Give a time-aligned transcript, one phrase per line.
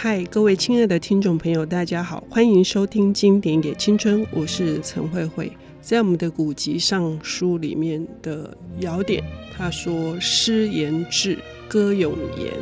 [0.00, 5.50] 嗨，各位亲爱的听众朋友，大家好，欢迎收听《经典也青春》，我是陈慧慧。
[5.80, 9.20] 在我们的古籍上书里面的尧典，
[9.52, 11.36] 他说：“诗言志，
[11.68, 12.54] 歌咏言。”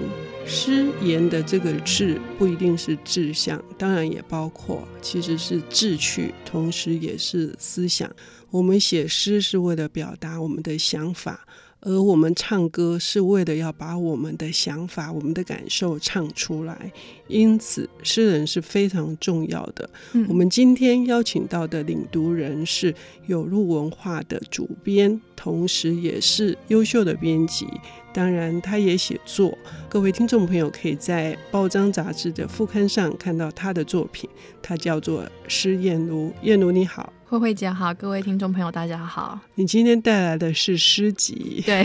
[0.48, 8.10] 诗言的这个志不一定是志向，当然也包括其实是志趣，同时也是思想。
[8.48, 11.46] 我们写诗是为了表达我们的想法。
[11.80, 16.92] 而我们唱歌是为了要把我们的想法、我们的感受唱出来，
[17.28, 19.88] 因此诗人是非常重要的。
[20.12, 22.92] 嗯、我们今天邀请到的领读人是
[23.26, 27.68] 有路文化的主编，同时也是优秀的编辑。
[28.12, 29.56] 当然，他也写作。
[29.90, 34.28] 各位听众朋友可以在报章杂志的副刊上看到他的作品，
[34.62, 36.32] 他叫做施燕如。
[36.40, 37.12] 燕如你好。
[37.28, 39.38] 慧慧姐好，各位听众朋友大家好。
[39.56, 41.84] 你今天带来的是诗集，对，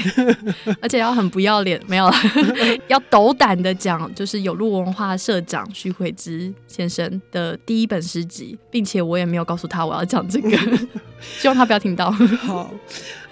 [0.80, 2.13] 而且要很不要脸，没有了，
[2.88, 10.49] 要斗胆的讲，就是有路文化社长徐慧之先生的第一本诗集，并且我也没有告诉他我要讲这个，
[11.20, 12.10] 希望他不要听到。
[12.12, 12.71] 好。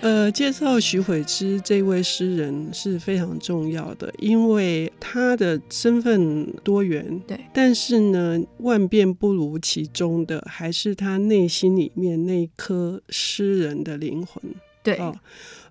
[0.02, 14.42] 呃，介绍徐悔之这位诗人是非常重要的，因为他的身份多元，对，但是呢，万变不如其中的还是他内心里面那颗诗人的灵魂，
[14.82, 14.96] 对。
[14.96, 15.16] 哦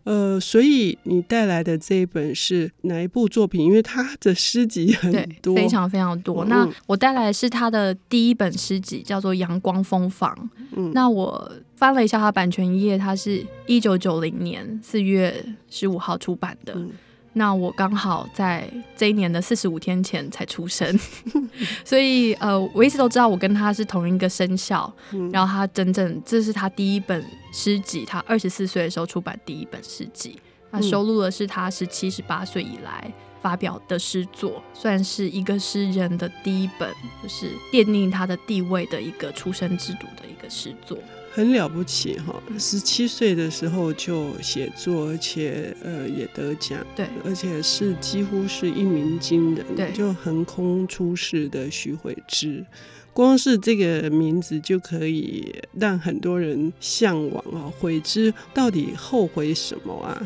[0.08, 3.60] 呃，所以你带来的这一本是哪一部作品？
[3.60, 6.46] 因为他的诗集很多，非常非常多。
[6.46, 10.34] 嗯、那我带来的是他的第一本诗集，叫做《阳光蜂房》。
[10.74, 16.72] 嗯，那我翻了一下他版权页，他是一九九零年四月十五号出版的。
[16.74, 16.90] 嗯
[17.38, 20.98] 那我刚好在这一年的四十五天前才出生，
[21.84, 24.92] 所以呃，我一直都知道我跟他是同一个生肖。
[25.12, 30.38] 嗯、然后他真正这是他第一本诗集，他二十四岁的时候出版第一本诗集，
[30.72, 40.98] 他收录的是他十七、十八岁以来发表的诗作，算是一个诗人的第一本，就是奠定他的地位的一个出生之读的一个诗作。
[41.38, 42.34] 很了不起哈！
[42.58, 52.66] 十七岁的时候就写作，而且呃也得奖，对，而且是几乎是一鸣惊人，对，就横空出世的徐慧之，
[53.12, 57.70] 光是这个名字就可以让很多人向往啊！
[57.78, 60.20] 悔之到底后悔什么啊？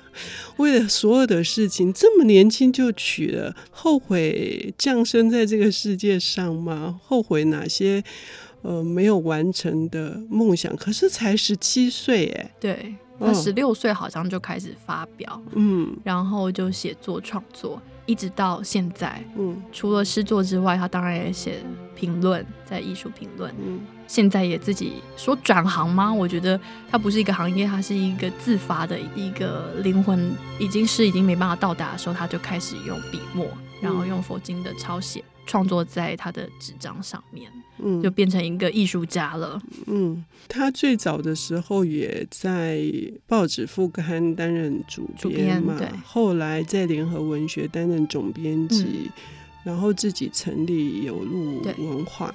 [0.58, 7.00] 为了所有的事情这么年轻就娶了，后悔降生在这个世界上吗？
[7.02, 8.04] 后悔哪些？
[8.62, 12.50] 呃，没有完成的梦想，可是才十七岁哎。
[12.60, 21.62] 对，他十六岁好像就开始发表，嗯，然后就写作创作，一直到现在，嗯，除了诗作之外，他当然也写
[21.94, 26.12] 评论，在艺术评论，嗯，现在也自己说转行吗？
[26.12, 26.60] 我觉得
[26.90, 33.46] 他不是一个行业，他是一个自发的一个灵魂，已经是已经没办法到达的时候，他就开始用笔墨，
[33.80, 35.22] 然后用佛经的抄写。
[35.46, 39.60] 创作在他的纸张上面，嗯，就变成一个艺术家了。
[39.86, 42.82] 嗯，他最早的时候也在
[43.26, 49.12] 报纸副刊担任主编嘛，后来在联合文学担任总编辑，嗯，
[49.64, 52.32] 然后自己成立有路文化。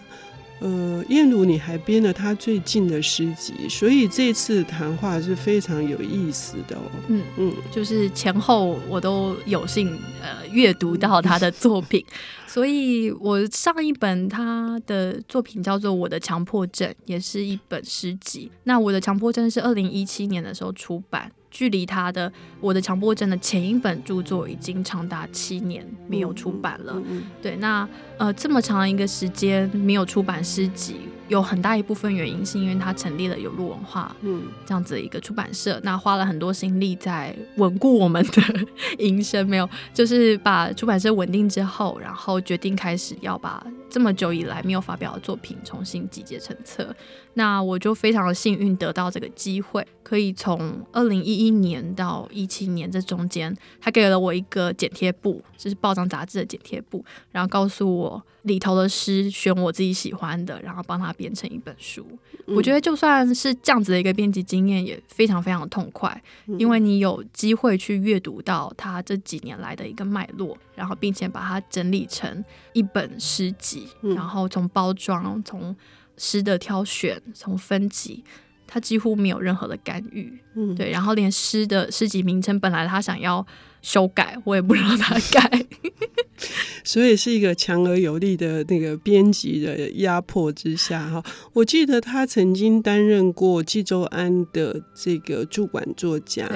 [0.62, 6.82] 呃，燕如你还编了他最近的诗集，所以这次谈话是非常有意思的哦。
[7.08, 12.04] 嗯嗯，就是前后我都有幸呃阅读到他的作品，
[12.48, 18.50] 所以我上一本他的作品叫做《我的强迫症》，也是一本诗集。
[18.64, 21.32] 那《我的强迫症》是二零一七年的时候出版。
[21.56, 22.30] 距离他的
[22.60, 26.92] 《我的强迫症》的前一本著作已经长达七年没有出版了。
[26.98, 30.98] 嗯嗯嗯、对，那呃这么长一个时间没有出版诗集，
[31.30, 38.68] 有很大一部分原因是因为他成立了有路文化，嗯，这样子的一个出版社，那花了很多心力在稳固我们的
[39.00, 46.94] 营生，没有，就是把出版社稳定之后，然后决定开始要把这么久以来没有发表的作品重新集结成册。
[47.36, 62.06] 那我就非常的幸运得到这个机会，可以从二零一一年到一七年这中间，他给了我一个剪贴簿，就是报章杂志的剪贴簿，然后告诉我里头的诗选我自己喜欢的，然后帮他编成一本书。
[62.48, 66.24] 嗯、我觉得就算是这样子的一个编辑经验，也非常非常的痛快，
[66.58, 75.76] 因为你有机会去阅读到他这几年来的一个脉络，然后并且把它整理成一本诗集，然后从包装从。
[76.18, 78.24] 诗的挑选，从分级，
[78.68, 83.46] 他几乎没有任何的干预，嗯，对，然后连诗的诗集名称，本来他想要
[83.86, 85.66] 修改，我也不让他改。
[86.84, 91.24] 所以是一个强而有力的那个编辑的压迫之下哈。
[91.54, 96.50] 我记得他曾经担任过纪州安的这个驻馆作家。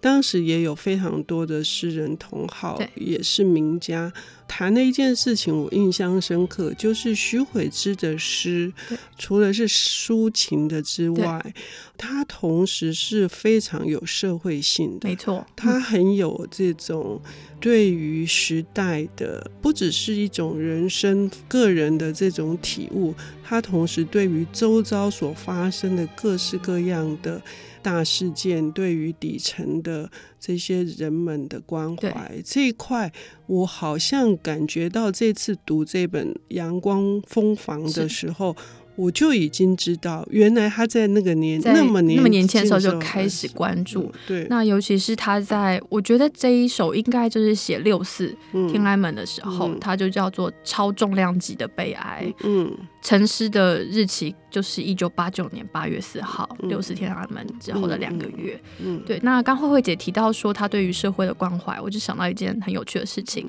[0.00, 4.12] 当时也有非常多的诗人同好，也是名家。
[4.48, 8.72] 谈了一件事情，我印象深刻，就是徐悔之的诗，
[9.16, 11.54] 除了是抒情的之外，
[11.96, 15.08] 他同时是非常有社会性的。
[15.08, 17.20] 没错，他很有这种
[17.60, 27.42] 对于时代的，不只是一种人生个人的这种体悟，他同时对于周遭所发生的各式各样的。
[27.84, 30.08] 大事件对于底层的
[30.38, 33.12] 这些人们的关怀这一块，
[33.48, 38.56] 我好像感觉到这次读这本《阳光蜂房》的时候。
[38.94, 44.02] 我就已经知道，原来他在那个年那么年那么年轻的时候就开始关注。
[44.02, 48.34] 嗯、对，那尤其是他在，我觉得这一首应该就是写六四
[48.70, 52.30] 天安门的时候，嗯、他就叫做超重量级的悲哀。
[52.44, 58.60] 嗯，成诗的日期就是一九八九年八月四号，六四、嗯、天安门之后的两个月。
[58.78, 59.18] 嗯，嗯对。
[59.22, 63.48] 那刚慧慧姐提到说，她对于社会的关怀，我就想到一件很有趣的事情。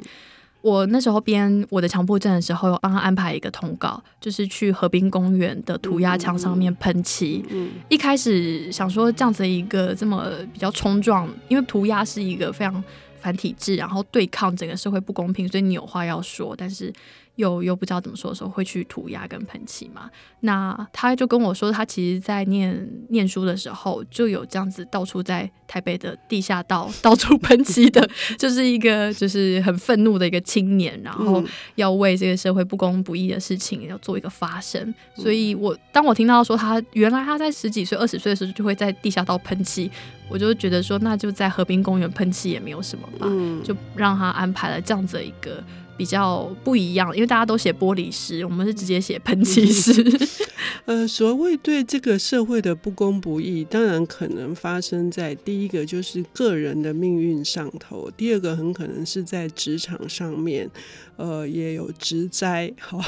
[0.64, 7.44] 我那时候编我的强迫症的时候，有帮他安排一个通告，就是去河滨公园的涂鸦墙上面喷漆。
[7.50, 12.82] 嗯，一开始想说这样子一个这么比较冲撞，因为涂鸦是一个非常
[13.20, 16.92] 反体制，然后对抗整个社会不公平，所以你有话要说，但是。
[17.36, 20.10] 又又不知道怎么说的时候，会去涂鸦跟喷漆嘛？
[20.42, 28.08] 那他就跟我说，他其实，在念念书的时候，就有这样子到处在台北的地下道到处喷漆的，
[28.38, 31.44] 就是一个就是很愤怒的一个青年，然后
[31.76, 34.94] 要为这个社会不公不义的事情要做一个发声。
[35.16, 39.90] 所以我当我听到说他原来他在十几岁、二十岁的时候就会在地下道喷漆，
[40.30, 43.28] 我就觉得说，那就在河滨公园喷漆也没有什么吧，
[43.64, 45.64] 就让他安排了这样子的一个。
[45.96, 50.04] 比较不一样，因为大家都写玻璃诗，我们是直接写喷漆诗。
[50.86, 60.70] 呃，所谓对这个社会的不公不义，当然可能发生在第一个就是个人的命运上头，第二个很可能是在职场上面，
[61.16, 62.74] 呃，也有职灾。
[62.80, 63.00] 好，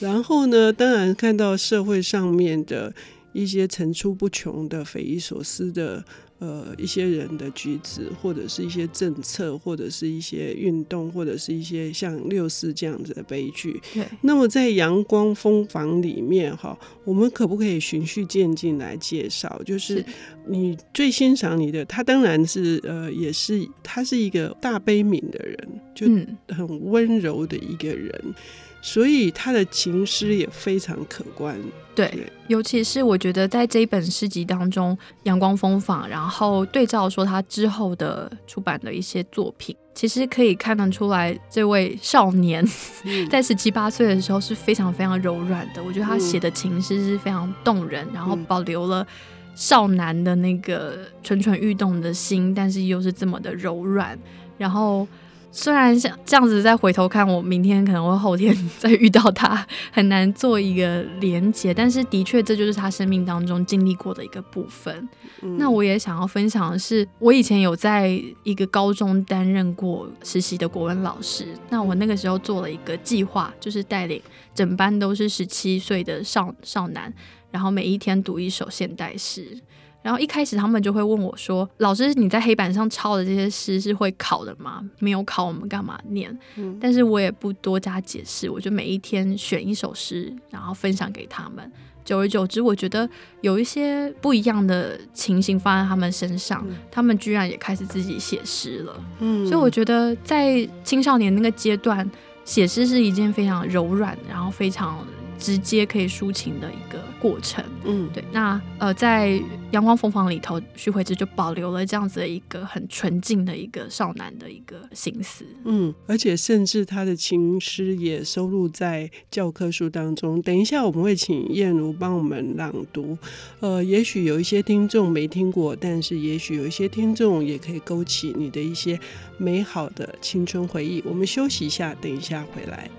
[0.00, 2.92] 然后呢，当然看到社会上面的
[3.32, 6.04] 一些层出不穷的匪夷所思的。
[6.42, 13.80] 呃，一些人的举止，或者是一些政策，或者是一些运动，或者是一些像六四这样子的悲剧。
[13.94, 14.04] 对。
[14.22, 19.62] 那么在阳光蜂房里面，哈，我们可不可以循序渐进来介绍？
[19.64, 20.04] 就是
[20.48, 26.08] 你最欣赏你的，他当然是呃，也是他是一个大悲悯的人，就
[26.52, 28.20] 很温柔的一个人。
[28.24, 28.34] 嗯
[28.84, 31.56] 所以他的情诗也非常可观，
[31.94, 34.92] 对，对，尤其是我觉得在这一本诗集当中，
[35.22, 42.66] 《阳光风房》，然后对照说他之后的出版的一些作品，其实可以看得出来，这位少年
[43.30, 45.80] 在十七八岁的时候是非常非常柔软的。
[45.80, 49.06] 我觉得他写的情诗是非常动人，然后保留了
[49.54, 54.18] 少男的那个蠢蠢欲动的心，但是又是这么的柔软，
[54.58, 55.06] 然后。
[55.54, 61.74] 虽然像这样子再回头看，我明天可能会后天再遇到他，很难做一个连结。
[61.74, 65.06] 但是的确，这就是他生命当中经历过的一个部分。
[65.42, 68.08] 嗯、那我也想要分享的是，我以前有在
[68.42, 71.46] 一个高中担任过实习的国文老师。
[71.68, 74.20] 那我那个时候做了一个计划，就是带领
[74.54, 77.12] 整班都是十七岁的少少男，
[77.50, 79.58] 然后每一天读一首现代诗。
[80.02, 84.82] 然后一开始他们就会问我说：“老师，你在黑板上抄的这些诗是会考的吗？
[84.98, 91.70] 没有考，我们干嘛念？”嗯，但是我也不多加解释，我就每一天选一首诗，然后分享给他们。
[92.04, 93.08] 久而久之，我觉得
[93.42, 99.04] 有一些不一样的情形发生在他们身上，嗯，他们居然也开始自己写诗了。
[99.20, 102.10] 嗯，所以我觉得在青少年那个阶段，
[102.44, 104.98] 写诗是一件非常柔软，然后非常。
[105.38, 108.22] 直接可以抒情的一个过程，嗯，对。
[108.32, 109.40] 那呃，在
[109.72, 120.40] 阳光凤房里头，徐慧芝就保留了这样子的一个很纯净的一个少男的一个心思，嗯，而且甚至他的情诗也收录在教科书当中。
[120.42, 123.16] 等一下我们会请燕如帮我们朗读，
[123.60, 128.98] 呃，也许有一些听众没听过，但是也许有一些听众也可以勾起你的一些
[129.38, 131.02] 美好的青春回忆。
[131.06, 132.90] 我们休息一下，等一下回来。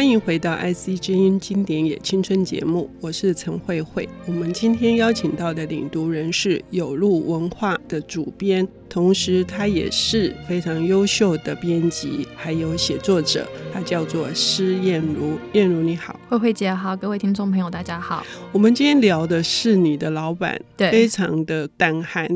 [0.00, 4.08] 欢迎回到 IC 之音经典也青春节目，我是陈慧慧。
[4.26, 15.38] 我们今天邀请到的领读人是有路文化的主编，同时他也是非常优秀的编辑，还有写作者，他叫做施燕如。
[15.52, 18.26] 燕如你好，慧慧姐好，各位听众朋友大家好。
[18.50, 22.28] 我们今天聊的是你的老板，对，非常的胆寒，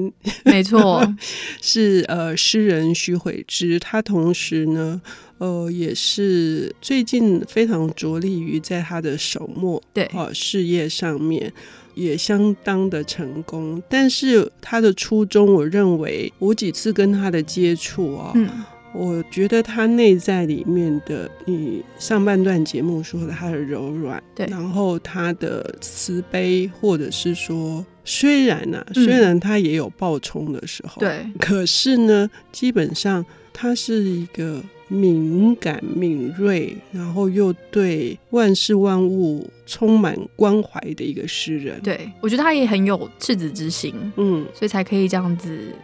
[0.45, 1.05] 没错，
[1.61, 5.03] 是呃诗人徐悔之，他同时呢。
[5.39, 11.53] 呃，也是最近非常着力于在他的手墨对啊事业上面，
[11.95, 13.83] 也相当的成功。
[13.89, 18.49] 但是他的初衷，我认为我几次跟他的接触啊，嗯，
[18.95, 34.63] 我觉得他内在里面的，你上半段节目说的他的柔软，对，然后他的慈悲，或者是说，虽然呢、啊，虽然他也有暴冲的时候，对，可是呢，基本上他是一个。
[34.95, 41.81] 敏感、敏锐，然后又对万事万物充满关怀的一个诗人。
[41.83, 45.75] 对，我觉得他也很有赤子之心，嗯，所以才可以这样子。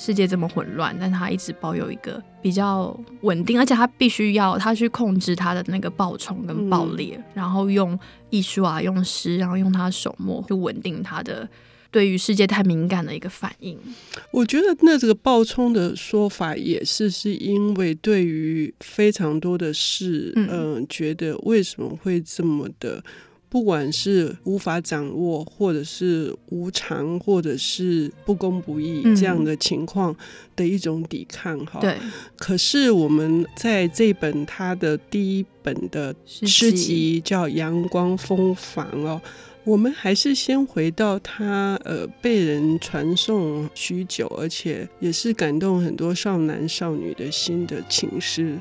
[0.00, 7.98] 世界这么混乱，但他一直保有一个比较稳定，而且他必须要他去控制他的那个暴冲跟暴烈，嗯，然后用
[8.30, 11.48] 艺术啊，用诗，然后用他的手墨去稳定他的。
[11.90, 13.78] 对于世界太敏感的一个反应，
[14.30, 23.02] 我觉得那这个暴冲的说法也是是因为对于非常多的事，嗯、呃，觉得为什么会这么的，
[23.48, 30.14] 不管是无法掌握，或者是无常，或者是不公不义这样的情况
[30.54, 31.82] 的一种抵抗哈、嗯。
[31.82, 31.96] 对。
[32.36, 39.18] 可是我们在这本他的第一本的诗集叫《阳光风房》哦。
[39.68, 48.58] 我们还是先回到他，呃，被人传颂许久，而且也是感动很多少男少女的心的情诗。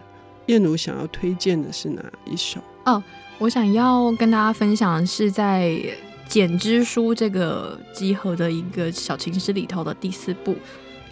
[0.48, 2.60] 燕如想要推荐的是哪一首？
[2.84, 3.02] 哦，
[3.38, 5.70] 我想要跟大家分享的是在
[6.28, 10.58] 《简之书》这个集合的一个小情诗里头的第四部。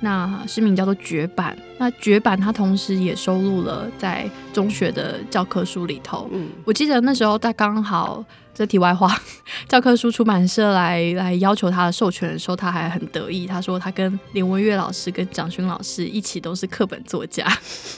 [0.01, 1.57] 那诗名叫做《绝版》。
[1.77, 6.29] 那《绝版》它同时也收录了在中学的教科书里头。
[6.33, 8.21] 嗯，我记得那时候他刚好。
[8.55, 9.13] 这题外话，
[9.67, 13.45] 教科书出版社来来要求他的授权的时候，他还很得意。
[13.45, 17.45] 他说他跟林文月老师跟蒋勋老师一起都是课本作家，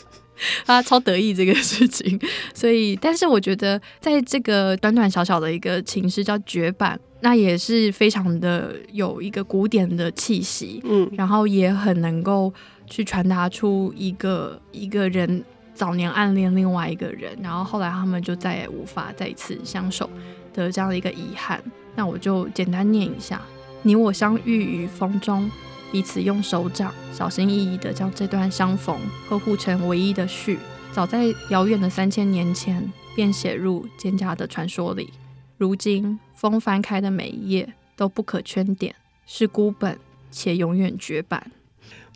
[0.65, 2.19] 他超得意这个事情。
[2.53, 12.51] 所以，但是我觉得在这个短短小小的一个情诗叫《绝版》，那也是非常的有一个古典的气息，嗯，然后也很能够
[12.87, 15.43] 去传达出一个一个人
[15.77, 20.09] 早年暗恋另外一个人，然后后来他们就再也无法再次相守。
[20.51, 21.61] 的这样的一个遗憾，
[21.93, 23.39] 那我就简单念一下：
[23.83, 25.49] 你我相遇于风中，
[25.91, 30.57] 彼此用手掌小心翼翼地将这段相逢呵护成唯一的序。
[30.91, 35.13] 早在遥远的三千年前，便写入蒹葭的传说里。
[35.59, 38.95] 如今风翻开的每一页都不可圈点，
[39.27, 39.99] 是孤本
[40.31, 41.51] 且永远绝版。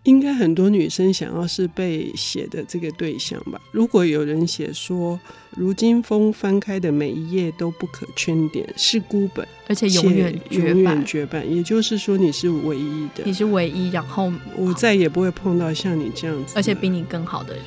[0.03, 3.61] 应该很多女生想要是被写的这个对象吧？
[3.71, 5.19] 如果有人写说，
[5.51, 11.55] 如今风翻开的每一页都不可圈点，是孤本，而且永远绝版，永远绝版。
[11.55, 17.65] 也就是说，你是唯一的，你是唯一，然后我再也不会碰到像你这样子，而且比你更好的人。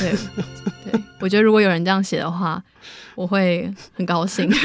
[0.00, 0.12] 对，
[0.90, 2.60] 对，我觉得如果有人这样写的话，
[3.14, 4.50] 我会很高兴。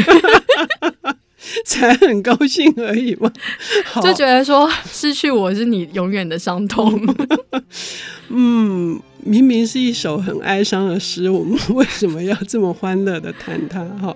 [1.65, 3.31] 才很高兴而已嘛，
[4.01, 6.99] 就觉得说失去我是你永远的伤痛。
[8.29, 13.83] 嗯，明明是一首很哀伤的诗，我们为什么要这么欢乐的谈它？
[14.01, 14.15] 哈，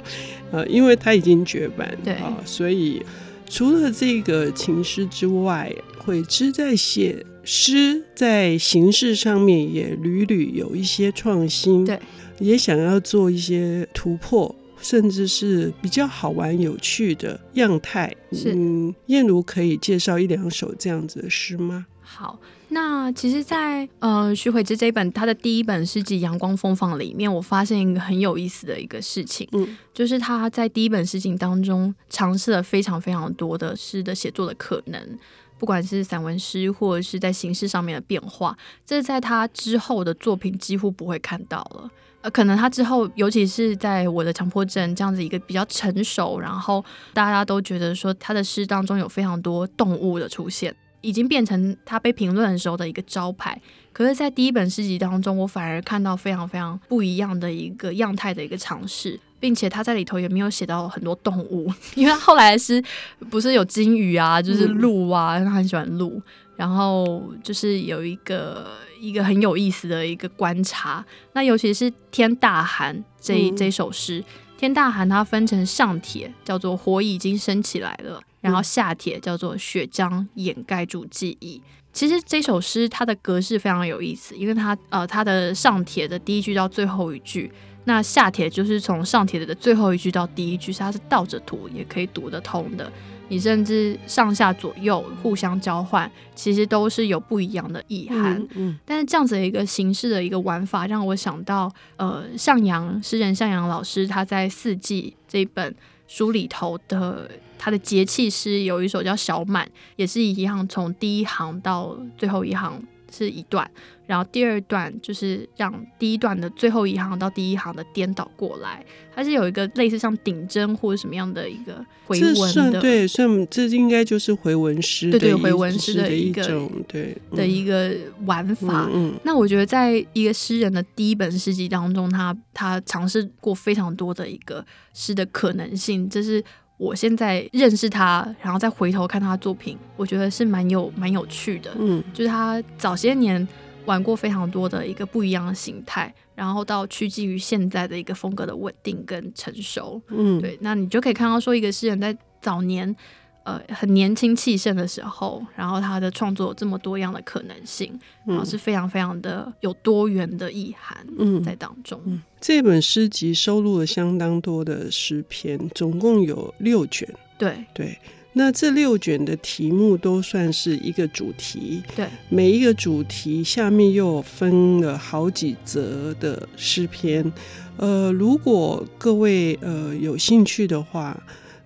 [0.51, 3.05] 呃，因为它已经绝版，对啊，所以
[3.48, 12.00] 除了这个情诗之外，悔之在写诗，在形式上面也屡屡有一些创新，对，
[12.39, 14.55] 也想要做一些突破。
[14.81, 18.15] 甚至是比较好玩、有趣的样态。
[18.31, 21.86] 是，嗯，燕如可以介绍一两首这样子的诗吗？
[22.01, 35.19] 好，那其实在，在呃徐慧芝这一本他的第一本诗集《阳光风房》里面，我发现一个很有意思的一个事情，嗯，就是他在第一本诗集当中尝试了非常非常多的诗的写作的可能，
[35.59, 41.91] 不管是散文诗或者是在形式上面的变化，这是在他之后的作品几乎不会看到了。
[42.21, 46.83] 呃，可能他之后，尤其是在我的强迫症这样子一个比较成熟，然后
[47.13, 53.59] 大家都觉得说他的诗当中有非常多动物的出现，已经变成他被评论的时候的一个招牌。
[53.93, 62.83] 可是，在第一本诗集当中，我反而看到非常非常不一样的一个样态的一个尝试，并且他在里头也没有写到很多动物， 因为他后来是
[63.29, 66.21] 不是有金鱼啊，就是鹿啊，他很喜欢鹿。
[66.59, 68.67] 然后就是有一个
[68.99, 74.21] 一个很有意思的一个观察，那尤其是《天大寒》这一这首诗，
[74.57, 81.61] 《天大寒》它分成上帖叫做“火已经升起来了”，然后下帖叫做“雪将掩盖住记忆”。
[81.93, 87.49] 其实这首诗它的格式非常有意思，因为它呃它的上帖的第一句到最后一句，
[87.85, 92.91] 那下帖就是从上帖的最后一句到第一句，它是倒着读也可以读得通的。
[93.29, 98.38] 你甚至上下左右互相交换，其实都是有不一样的意涵。
[98.39, 105.74] 嗯嗯、但是这样子的一个形式的一个玩法，让我想到，呃，向阳诗人向阳老师他在《四季》这本
[106.07, 112.81] 书里头的他的节气诗，有一首叫《小满》，也是一样，从第一行到最后一行
[113.12, 113.69] 是一段。
[114.09, 126.43] 然后第二段就是让第一段的最后一行到第一行的颠倒过来，它是有一个类似像顶针或者什么样的一个回文的，这算对，算这应该就是回文诗，对对，回文诗的一个
[126.87, 128.89] 对、嗯、的一个玩法。
[128.91, 136.43] 嗯，那我觉得在一个诗人的第一本诗集当中，他他尝试过非常多的一个诗的可能性，这是
[136.77, 141.69] 我现在认识他，然后再回头看他的作品，我觉得是蛮有蛮有趣的。
[141.77, 143.47] 嗯，就是他早些年。
[143.86, 152.95] 玩过非常多的一个不一样的形态，然后到趋近于现在的一个风格的稳定跟成熟，嗯，对，那你就可以看到说，一个诗人在早年，
[153.43, 162.00] 呃，很年轻气盛的时候，然后他的创作有这么多样的可能性，然后是非常非常的有多元的意涵，嗯，在当中。
[162.05, 167.07] 嗯嗯，这本诗集收录了相当多的诗篇，总共有六卷，
[167.38, 167.65] 对。
[167.74, 167.98] 对。
[168.39, 177.29] 那这六卷的题目都算是一个主题，对，每一个主题下面又分了好几则的诗篇。
[177.75, 181.22] 呃，如果各位呃有兴趣的话，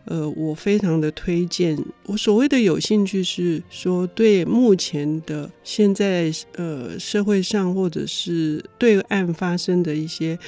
[0.05, 1.77] 呃，我非常的推荐。
[2.07, 10.39] 我所谓的有兴趣是说，对目前的现在呃社会上或者是对岸发生的一些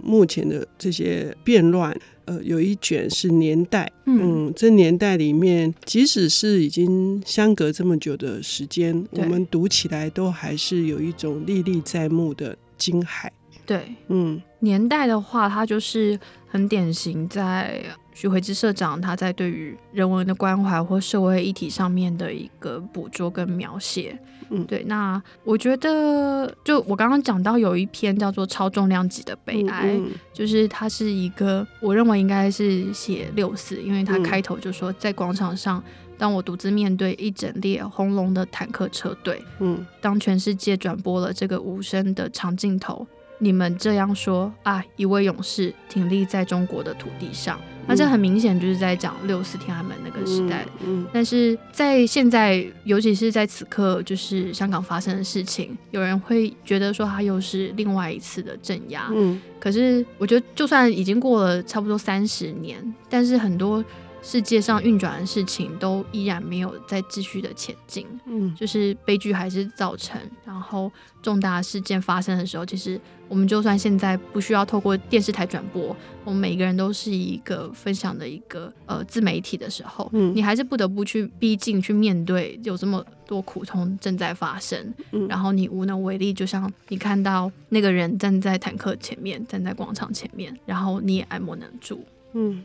[0.00, 1.92] 目前的这些变乱。
[2.24, 13.28] 呃，有一卷是年代，嗯，嗯，这年代里面，即使是已经相隔这么久的时间，我们读起来都还是有一种历历在目的惊骇。
[13.64, 17.80] 对，嗯，年代的话，它就是很典型，在
[18.14, 24.18] 许悔之社长他在对于人文的关怀或社会议题上面的一个捕捉跟描写。
[24.50, 35.82] 嗯，对，那我觉得，就我刚刚讲到有一篇叫做《超重量级的悲哀》，嗯嗯、就是它是一个，我认为应该是写六四，因为它开头就说，在广场上，
[36.18, 43.06] 当我独自面对一整列轰隆的坦克车队，嗯，当全世界转播了这个无声的长镜头。
[43.38, 50.64] 你们这样说啊，一位勇士挺立在中国的土地上，那这很明显就是在讲六四天安门那个时代。
[50.80, 59.08] 嗯，嗯，但是在现在，尤其是在此刻，就是香港发生的事情，有人会觉得说它又是另外一次的镇压。
[59.12, 63.84] 嗯，可是我觉得，就算已经过了差不多三十年，但是很多。
[64.22, 92.04] 世界上运转的事情都依然没有再继续的前进，嗯，就是悲剧还是造成，然后重大事件发生的时候，其实我们就算现在不需要透过电视台转播，我们每个人都是一个分享的一个呃自媒体的时候，嗯，你还是不得不去逼近去面对有这么多苦痛正在发生，嗯，然后你无能为力，就像你看到那个人站在坦克前面，站在广场前面，然后你也爱莫能助，
[92.34, 92.62] 嗯。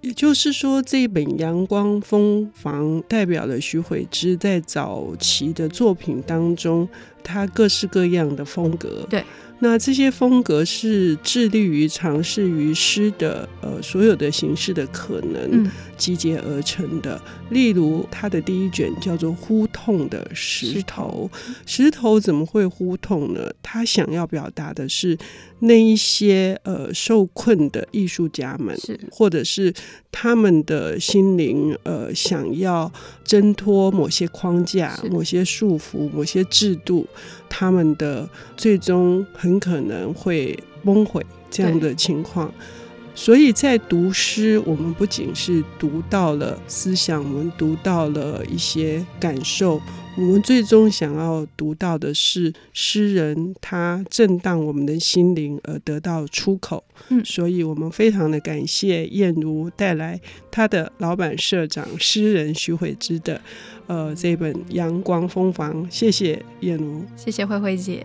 [0.00, 6.88] 也就是说，这一本《阳光蜂房》代表了徐慧芝在早期的作品当中，
[7.24, 9.06] 他各式各样的风格。
[9.10, 9.24] 对。
[9.60, 17.20] 那这些风格是致力于尝试于诗的呃所有的形式的可能集结而成的。
[17.24, 21.28] 嗯、例如，他的第一卷叫做《呼痛的石头》，
[21.66, 23.50] 石头怎么会呼痛呢？
[23.60, 25.18] 他想要表达的是
[25.58, 28.78] 那一些呃受困的艺术家们，
[29.10, 29.74] 或者是
[30.12, 32.92] 他们的心灵呃想要
[33.24, 37.04] 挣脱某些框架、某些束缚、某些制度，
[37.48, 39.26] 他们的最终。
[39.32, 42.52] 很可能会崩毁这样的情况，
[43.14, 49.80] 所以在读诗，我们不仅是读到了思想，我们读到了一些感受，
[50.16, 56.82] 我们最终想要读到的是诗人他震荡我们的心灵而得到出口。
[57.08, 63.40] 嗯，所以我们非常的感谢燕如带来他的老板社长诗人徐慧芝的
[63.86, 65.84] 呃这本《阳光蜂房》。
[65.90, 68.04] 谢谢燕如，谢谢慧慧姐。